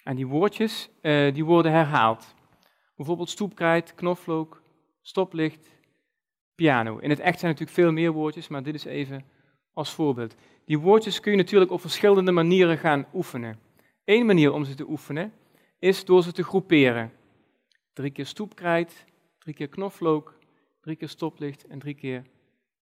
En 0.03 0.15
die 0.15 0.27
woordjes 0.27 0.89
uh, 1.01 1.33
die 1.33 1.45
worden 1.45 1.71
herhaald. 1.71 2.35
Bijvoorbeeld 2.95 3.29
stoepkrijt, 3.29 3.95
knoflook, 3.95 4.61
stoplicht, 5.01 5.69
piano. 6.55 6.97
In 6.97 7.09
het 7.09 7.19
echt 7.19 7.39
zijn 7.39 7.51
natuurlijk 7.51 7.79
veel 7.79 7.91
meer 7.91 8.11
woordjes, 8.11 8.47
maar 8.47 8.63
dit 8.63 8.73
is 8.73 8.85
even 8.85 9.25
als 9.73 9.93
voorbeeld. 9.93 10.35
Die 10.65 10.79
woordjes 10.79 11.19
kun 11.19 11.31
je 11.31 11.37
natuurlijk 11.37 11.71
op 11.71 11.81
verschillende 11.81 12.31
manieren 12.31 12.77
gaan 12.77 13.05
oefenen. 13.13 13.59
Eén 14.05 14.25
manier 14.25 14.53
om 14.53 14.63
ze 14.63 14.75
te 14.75 14.89
oefenen 14.89 15.33
is 15.79 16.05
door 16.05 16.23
ze 16.23 16.31
te 16.31 16.43
groeperen. 16.43 17.11
Drie 17.93 18.11
keer 18.11 18.25
stoepkrijt, 18.25 19.05
drie 19.37 19.55
keer 19.55 19.67
knoflook, 19.67 20.37
drie 20.81 20.95
keer 20.95 21.09
stoplicht 21.09 21.67
en 21.67 21.79
drie 21.79 21.93
keer 21.93 22.23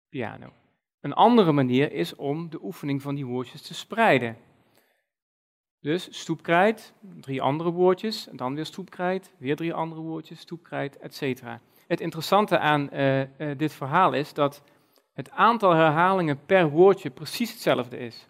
piano. 0.09 0.53
Een 1.01 1.13
andere 1.13 1.51
manier 1.51 1.91
is 1.91 2.15
om 2.15 2.49
de 2.49 2.63
oefening 2.63 3.01
van 3.01 3.15
die 3.15 3.25
woordjes 3.25 3.61
te 3.61 3.73
spreiden. 3.73 4.37
Dus 5.79 6.07
stoepkrijt, 6.19 6.93
drie 7.19 7.41
andere 7.41 7.71
woordjes, 7.71 8.27
en 8.27 8.37
dan 8.37 8.55
weer 8.55 8.65
stoepkrijt, 8.65 9.33
weer 9.37 9.55
drie 9.55 9.73
andere 9.73 10.01
woordjes, 10.01 10.39
stoepkrijt, 10.39 10.97
etc. 10.97 11.43
Het 11.87 12.01
interessante 12.01 12.59
aan 12.59 12.89
uh, 12.93 13.19
uh, 13.19 13.27
dit 13.57 13.73
verhaal 13.73 14.13
is 14.13 14.33
dat 14.33 14.63
het 15.13 15.31
aantal 15.31 15.71
herhalingen 15.71 16.45
per 16.45 16.69
woordje 16.69 17.09
precies 17.09 17.51
hetzelfde 17.51 17.97
is. 17.97 18.27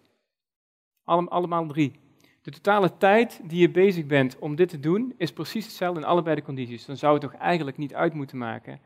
Allem, 1.04 1.28
allemaal 1.28 1.68
drie. 1.68 2.00
De 2.48 2.54
totale 2.54 2.98
tijd 2.98 3.40
die 3.44 3.60
je 3.60 3.70
bezig 3.70 4.06
bent 4.06 4.40
om 4.40 4.56
dit 4.56 4.70
te 4.70 4.80
doen, 4.80 5.14
is 5.18 5.34
precies 5.34 5.66
hetzelfde 5.66 6.00
in 6.00 6.06
allebei 6.06 6.36
de 6.36 6.42
condities. 6.42 6.86
Dan 6.86 6.98
zou 6.98 7.14
het 7.14 7.22
toch 7.22 7.34
eigenlijk 7.34 7.78
niet 7.78 7.94
uit 7.94 8.14
moeten 8.14 8.38
maken 8.38 8.80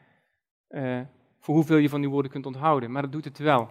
uh, 0.70 1.00
voor 1.40 1.56
hoeveel 1.56 1.78
je 1.78 1.90
van 1.90 2.02
die 2.02 2.10
woorden 2.10 2.32
kunt 2.32 2.46
onthouden, 2.46 2.92
maar 2.92 3.02
dat 3.02 3.12
doet 3.12 3.26
het 3.26 3.38
wel. 3.38 3.70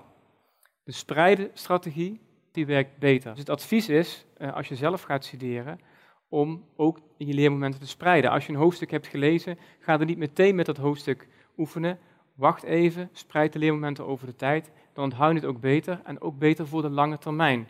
De 0.85 0.93
spreiden 0.93 1.51
strategie 1.53 2.21
die 2.53 2.67
werkt 2.67 2.99
beter. 2.99 3.31
Dus 3.31 3.39
het 3.39 3.51
advies 3.51 3.89
is, 3.89 4.27
uh, 4.39 4.53
als 4.53 4.69
je 4.69 4.77
zelf 4.77 5.03
gaat 5.03 5.25
studeren, 5.25 5.81
om 6.29 6.65
ook 6.77 7.01
je 7.17 7.35
leermomenten 7.35 7.81
te 7.81 7.87
spreiden. 7.87 8.31
Als 8.31 8.47
je 8.47 8.53
een 8.53 8.59
hoofdstuk 8.59 8.91
hebt 8.91 9.07
gelezen, 9.07 9.59
ga 9.79 10.01
er 10.01 10.05
niet 10.05 10.19
meteen 10.19 10.55
met 10.55 10.67
dat 10.67 10.77
hoofdstuk 10.77 11.29
oefenen. 11.57 11.99
Wacht 12.35 12.63
even, 12.63 13.09
spreid 13.13 13.53
de 13.53 13.59
leermomenten 13.59 14.07
over 14.07 14.27
de 14.27 14.37
tijd, 14.37 14.71
dan 14.93 15.05
onthoud 15.05 15.33
je 15.33 15.37
het 15.37 15.49
ook 15.49 15.61
beter 15.61 16.01
en 16.05 16.21
ook 16.21 16.39
beter 16.39 16.67
voor 16.67 16.83
de 16.83 16.91
lange 16.91 17.19
termijn. 17.19 17.67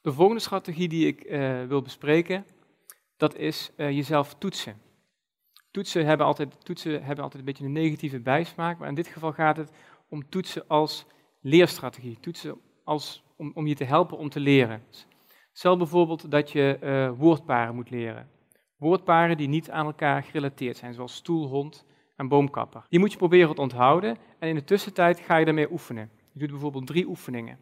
De 0.00 0.12
volgende 0.12 0.40
strategie 0.40 0.88
die 0.88 1.06
ik 1.06 1.24
uh, 1.24 1.64
wil 1.64 1.82
bespreken, 1.82 2.46
dat 3.16 3.36
is 3.36 3.70
uh, 3.76 3.90
jezelf 3.90 4.34
toetsen. 4.34 4.80
Toetsen 5.70 6.06
hebben, 6.06 6.26
altijd, 6.26 6.64
toetsen 6.64 7.04
hebben 7.04 7.24
altijd 7.24 7.42
een 7.42 7.44
beetje 7.44 7.64
een 7.64 7.72
negatieve 7.72 8.20
bijsmaak, 8.20 8.78
maar 8.78 8.88
in 8.88 8.94
dit 8.94 9.06
geval 9.06 9.32
gaat 9.32 9.56
het 9.56 9.72
om 10.08 10.28
toetsen 10.28 10.64
als 10.66 11.06
leerstrategie. 11.40 12.18
Toetsen 12.20 12.60
als, 12.84 13.22
om, 13.36 13.52
om 13.54 13.66
je 13.66 13.74
te 13.74 13.84
helpen 13.84 14.18
om 14.18 14.28
te 14.28 14.40
leren. 14.40 14.82
Stel 15.52 15.76
bijvoorbeeld 15.76 16.30
dat 16.30 16.50
je 16.50 16.78
uh, 16.82 17.18
woordparen 17.18 17.74
moet 17.74 17.90
leren. 17.90 18.28
Woordparen 18.76 19.36
die 19.36 19.48
niet 19.48 19.70
aan 19.70 19.86
elkaar 19.86 20.22
gerelateerd 20.22 20.76
zijn, 20.76 20.94
zoals 20.94 21.14
stoel, 21.14 21.46
hond 21.46 21.86
en 22.16 22.28
boomkapper. 22.28 22.86
Die 22.88 22.98
moet 22.98 23.12
je 23.12 23.18
proberen 23.18 23.54
te 23.54 23.60
onthouden 23.60 24.16
en 24.38 24.48
in 24.48 24.54
de 24.54 24.64
tussentijd 24.64 25.20
ga 25.20 25.36
je 25.36 25.44
daarmee 25.44 25.72
oefenen. 25.72 26.10
Je 26.32 26.38
doet 26.38 26.50
bijvoorbeeld 26.50 26.86
drie 26.86 27.06
oefeningen. 27.06 27.58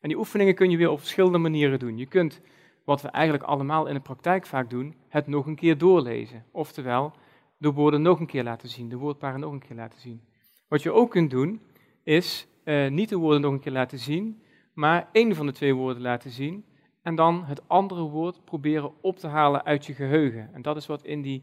En 0.00 0.08
die 0.08 0.18
oefeningen 0.18 0.54
kun 0.54 0.70
je 0.70 0.76
weer 0.76 0.90
op 0.90 0.98
verschillende 0.98 1.38
manieren 1.38 1.78
doen. 1.78 1.98
Je 1.98 2.06
kunt, 2.06 2.40
wat 2.84 3.02
we 3.02 3.08
eigenlijk 3.08 3.44
allemaal 3.44 3.86
in 3.86 3.94
de 3.94 4.00
praktijk 4.00 4.46
vaak 4.46 4.70
doen, 4.70 4.94
het 5.08 5.26
nog 5.26 5.46
een 5.46 5.54
keer 5.54 5.78
doorlezen. 5.78 6.44
Oftewel, 6.50 7.12
de 7.56 7.72
woorden 7.72 8.02
nog 8.02 8.20
een 8.20 8.26
keer 8.26 8.44
laten 8.44 8.68
zien, 8.68 8.88
de 8.88 8.96
woordparen 8.96 9.40
nog 9.40 9.52
een 9.52 9.66
keer 9.66 9.76
laten 9.76 10.00
zien. 10.00 10.20
Wat 10.68 10.82
je 10.82 10.92
ook 10.92 11.10
kunt 11.10 11.30
doen, 11.30 11.60
is 12.02 12.46
uh, 12.64 12.90
niet 12.90 13.08
de 13.08 13.16
woorden 13.16 13.40
nog 13.40 13.52
een 13.52 13.60
keer 13.60 13.72
laten 13.72 13.98
zien, 13.98 14.42
maar 14.74 15.08
één 15.12 15.34
van 15.34 15.46
de 15.46 15.52
twee 15.52 15.74
woorden 15.74 16.02
laten 16.02 16.30
zien 16.30 16.64
en 17.02 17.14
dan 17.14 17.44
het 17.44 17.68
andere 17.68 18.02
woord 18.02 18.44
proberen 18.44 18.92
op 19.00 19.18
te 19.18 19.26
halen 19.26 19.64
uit 19.64 19.86
je 19.86 19.94
geheugen. 19.94 20.50
En 20.52 20.62
dat 20.62 20.76
is 20.76 20.86
wat 20.86 21.04
in 21.04 21.22
die 21.22 21.42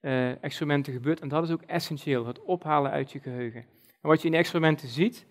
uh, 0.00 0.42
experimenten 0.44 0.92
gebeurt 0.92 1.20
en 1.20 1.28
dat 1.28 1.44
is 1.44 1.50
ook 1.50 1.62
essentieel, 1.62 2.26
het 2.26 2.42
ophalen 2.42 2.90
uit 2.90 3.12
je 3.12 3.18
geheugen. 3.20 3.60
En 4.00 4.08
wat 4.08 4.18
je 4.18 4.24
in 4.24 4.30
die 4.30 4.40
experimenten 4.40 4.88
ziet, 4.88 5.26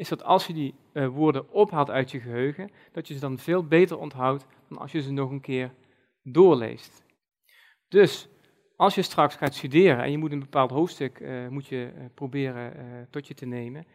is 0.00 0.08
dat 0.08 0.24
als 0.24 0.46
je 0.46 0.52
die 0.52 0.74
uh, 0.92 1.08
woorden 1.08 1.52
ophaalt 1.52 1.90
uit 1.90 2.10
je 2.10 2.20
geheugen, 2.20 2.70
dat 2.92 3.08
je 3.08 3.14
ze 3.14 3.20
dan 3.20 3.38
veel 3.38 3.64
beter 3.64 3.98
onthoudt 3.98 4.46
dan 4.68 4.78
als 4.78 4.92
je 4.92 5.02
ze 5.02 5.12
nog 5.12 5.30
een 5.30 5.40
keer 5.40 5.70
doorleest. 6.22 7.04
Dus 7.88 8.28
als 8.76 8.94
je 8.94 9.02
straks 9.02 9.36
gaat 9.36 9.54
studeren 9.54 10.04
en 10.04 10.10
je 10.10 10.18
moet 10.18 10.32
een 10.32 10.38
bepaald 10.38 10.70
hoofdstuk 10.70 11.18
uh, 11.18 11.48
moet 11.48 11.66
je, 11.66 11.92
uh, 11.96 12.04
proberen 12.14 13.06
tot 13.10 13.26
je 13.26 13.34
te 13.34 13.46
nemen, 13.46 13.86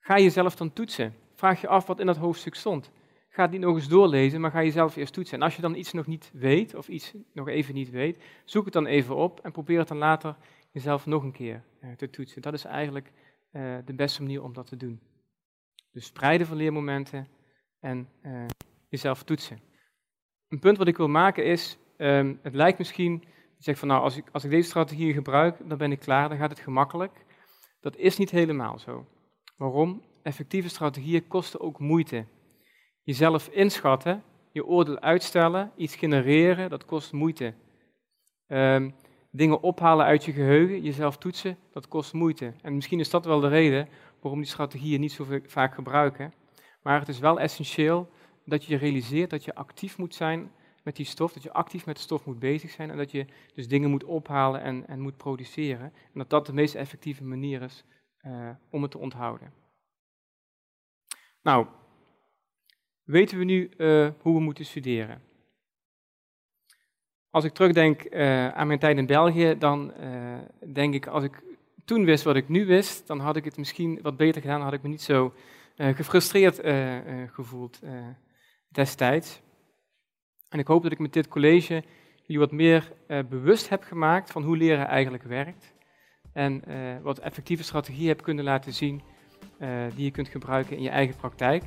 ga 0.00 0.18
jezelf 0.18 0.56
dan 0.56 0.72
toetsen. 0.72 1.14
Vraag 1.34 1.60
je 1.60 1.68
af 1.68 1.86
wat 1.86 2.00
in 2.00 2.06
dat 2.06 2.16
hoofdstuk 2.16 2.54
stond. 2.54 2.90
Ga 3.28 3.42
het 3.42 3.50
niet 3.50 3.60
nog 3.60 3.74
eens 3.74 3.88
doorlezen, 3.88 4.40
maar 4.40 4.50
ga 4.50 4.62
jezelf 4.62 4.96
eerst 4.96 5.12
toetsen. 5.12 5.38
En 5.38 5.44
als 5.44 5.56
je 5.56 5.62
dan 5.62 5.74
iets 5.74 5.92
nog 5.92 6.06
niet 6.06 6.30
weet, 6.34 6.74
of 6.74 6.88
iets 6.88 7.14
nog 7.32 7.48
even 7.48 7.74
niet 7.74 7.90
weet, 7.90 8.22
zoek 8.44 8.64
het 8.64 8.74
dan 8.74 8.86
even 8.86 9.16
op 9.16 9.40
en 9.40 9.52
probeer 9.52 9.78
het 9.78 9.88
dan 9.88 9.98
later 9.98 10.36
jezelf 10.72 11.06
nog 11.06 11.22
een 11.22 11.32
keer 11.32 11.62
te 11.96 12.10
toetsen. 12.10 12.42
Dat 12.42 12.52
is 12.52 12.64
eigenlijk 12.64 13.12
de 13.84 13.94
beste 13.94 14.22
manier 14.22 14.42
om 14.42 14.52
dat 14.52 14.66
te 14.66 14.76
doen. 14.76 15.00
Dus 15.98 16.06
spreiden 16.06 16.46
van 16.46 16.56
leermomenten 16.56 17.28
en 17.80 18.08
uh, 18.22 18.44
jezelf 18.88 19.22
toetsen. 19.22 19.60
Een 20.48 20.58
punt 20.58 20.78
wat 20.78 20.88
ik 20.88 20.96
wil 20.96 21.08
maken 21.08 21.44
is, 21.44 21.78
um, 21.96 22.38
het 22.42 22.54
lijkt 22.54 22.78
misschien, 22.78 23.12
je 23.56 23.62
zegt 23.62 23.78
van 23.78 23.88
nou, 23.88 24.02
als 24.02 24.16
ik, 24.16 24.24
als 24.32 24.44
ik 24.44 24.50
deze 24.50 24.68
strategie 24.68 25.12
gebruik, 25.12 25.68
dan 25.68 25.78
ben 25.78 25.92
ik 25.92 26.00
klaar, 26.00 26.28
dan 26.28 26.38
gaat 26.38 26.50
het 26.50 26.58
gemakkelijk. 26.58 27.12
Dat 27.80 27.96
is 27.96 28.16
niet 28.16 28.30
helemaal 28.30 28.78
zo. 28.78 29.06
Waarom? 29.56 30.02
Effectieve 30.22 30.68
strategieën 30.68 31.26
kosten 31.26 31.60
ook 31.60 31.78
moeite. 31.78 32.26
Jezelf 33.02 33.48
inschatten, 33.48 34.22
je 34.52 34.66
oordeel 34.66 34.98
uitstellen, 34.98 35.72
iets 35.76 35.96
genereren, 35.96 36.70
dat 36.70 36.84
kost 36.84 37.12
moeite. 37.12 37.54
Um, 38.46 38.94
dingen 39.30 39.62
ophalen 39.62 40.06
uit 40.06 40.24
je 40.24 40.32
geheugen, 40.32 40.82
jezelf 40.82 41.16
toetsen, 41.16 41.58
dat 41.72 41.88
kost 41.88 42.12
moeite. 42.12 42.52
En 42.62 42.74
misschien 42.74 43.00
is 43.00 43.10
dat 43.10 43.24
wel 43.24 43.40
de 43.40 43.48
reden 43.48 43.88
waarom 44.20 44.40
die 44.40 44.50
strategieën 44.50 45.00
niet 45.00 45.12
zo 45.12 45.26
vaak 45.46 45.74
gebruiken. 45.74 46.32
Maar 46.82 46.98
het 46.98 47.08
is 47.08 47.18
wel 47.18 47.40
essentieel 47.40 48.10
dat 48.44 48.64
je 48.64 48.76
realiseert 48.76 49.30
dat 49.30 49.44
je 49.44 49.54
actief 49.54 49.98
moet 49.98 50.14
zijn 50.14 50.50
met 50.82 50.96
die 50.96 51.06
stof, 51.06 51.32
dat 51.32 51.42
je 51.42 51.52
actief 51.52 51.86
met 51.86 51.96
de 51.96 52.02
stof 52.02 52.24
moet 52.24 52.38
bezig 52.38 52.70
zijn 52.70 52.90
en 52.90 52.96
dat 52.96 53.10
je 53.10 53.26
dus 53.54 53.68
dingen 53.68 53.90
moet 53.90 54.04
ophalen 54.04 54.60
en, 54.60 54.86
en 54.86 55.00
moet 55.00 55.16
produceren. 55.16 55.92
En 55.92 56.12
dat 56.12 56.30
dat 56.30 56.46
de 56.46 56.52
meest 56.52 56.74
effectieve 56.74 57.24
manier 57.24 57.62
is 57.62 57.84
uh, 58.22 58.50
om 58.70 58.82
het 58.82 58.90
te 58.90 58.98
onthouden. 58.98 59.52
Nou, 61.42 61.66
weten 63.04 63.38
we 63.38 63.44
nu 63.44 63.70
uh, 63.76 64.10
hoe 64.20 64.34
we 64.34 64.40
moeten 64.40 64.64
studeren? 64.64 65.22
Als 67.30 67.44
ik 67.44 67.52
terugdenk 67.52 68.04
uh, 68.04 68.48
aan 68.48 68.66
mijn 68.66 68.78
tijd 68.78 68.96
in 68.96 69.06
België, 69.06 69.58
dan 69.58 69.92
denk 70.72 70.94
ik, 70.94 71.06
als 71.06 71.24
ik 71.24 71.42
toen 71.88 72.04
wist 72.04 72.24
wat 72.24 72.36
ik 72.36 72.48
nu 72.48 72.66
wist, 72.66 73.06
dan 73.06 73.20
had 73.20 73.36
ik 73.36 73.44
het 73.44 73.56
misschien 73.56 73.98
wat 74.02 74.16
beter 74.16 74.40
gedaan, 74.40 74.60
had 74.60 74.72
ik 74.72 74.82
me 74.82 74.88
niet 74.88 75.02
zo 75.02 75.34
uh, 75.76 75.94
gefrustreerd 75.94 76.64
uh, 76.64 76.94
uh, 76.94 77.02
gevoeld 77.32 77.80
destijds. 78.68 79.40
En 80.48 80.58
ik 80.58 80.66
hoop 80.66 80.82
dat 80.82 80.92
ik 80.92 80.98
met 80.98 81.12
dit 81.12 81.28
college 81.28 81.82
jullie 82.22 82.38
wat 82.38 82.52
meer 82.52 82.92
bewust 83.28 83.68
heb 83.68 83.82
gemaakt 83.82 84.30
van 84.30 84.42
hoe 84.42 84.56
leren 84.56 84.86
eigenlijk 84.86 85.22
werkt. 85.22 85.74
En 86.32 86.62
wat 87.02 87.18
effectieve 87.18 87.62
strategieën 87.62 88.08
heb 88.08 88.22
kunnen 88.22 88.44
laten 88.44 88.72
zien 88.72 89.02
die 89.94 90.04
je 90.04 90.10
kunt 90.10 90.28
gebruiken 90.28 90.76
in 90.76 90.82
je 90.82 90.88
eigen 90.88 91.16
praktijk. 91.16 91.62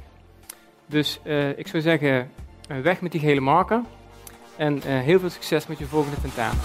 Dus 0.86 1.20
ik 1.56 1.68
zou 1.68 1.82
zeggen, 1.82 2.32
weg 2.68 3.02
met 3.02 3.12
die 3.12 3.22
gele 3.22 3.40
marker. 3.40 3.82
En 4.58 4.82
heel 4.82 5.20
veel 5.20 5.30
succes 5.30 5.68
met 5.68 5.78
je 5.78 5.86
volgende 5.86 6.22
tentamen. 6.22 6.60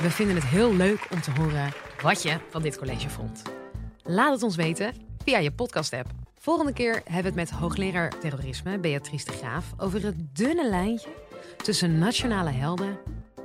We 0.00 0.10
vinden 0.10 0.34
het 0.34 0.44
heel 0.44 0.74
leuk 0.74 1.06
om 1.10 1.20
te 1.20 1.30
horen 1.30 1.72
wat 2.02 2.22
je 2.22 2.38
van 2.50 2.62
dit 2.62 2.78
college 2.78 3.10
vond. 3.10 3.42
Laat 4.02 4.32
het 4.32 4.42
ons 4.42 4.56
weten 4.56 4.94
via 5.24 5.38
je 5.38 5.52
podcast-app. 5.52 6.10
Volgende 6.38 6.72
keer 6.72 6.92
hebben 6.92 7.32
we 7.32 7.40
het 7.40 7.50
met 7.50 7.50
hoogleraar 7.50 8.18
terrorisme 8.18 8.78
Beatrice 8.78 9.24
de 9.24 9.32
Graaf 9.32 9.72
over 9.76 10.04
het 10.04 10.36
dunne 10.36 10.68
lijntje 10.68 11.08
tussen 11.56 11.98
nationale 11.98 12.50
helden 12.50 12.98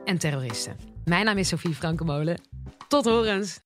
en 0.05 0.17
terroristen. 0.17 0.77
Mijn 1.05 1.25
naam 1.25 1.37
is 1.37 1.47
Sophie 1.47 1.75
Frankemolen. 1.75 2.41
Tot 2.87 3.05
horens! 3.05 3.59